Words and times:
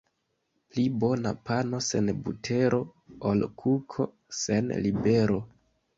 Pli 0.69 0.85
bona 1.01 1.31
pano 1.49 1.81
sen 1.89 2.07
butero, 2.23 2.81
ol 3.33 3.47
kuko 3.63 4.09
sen 4.43 4.73
libero. 4.87 5.39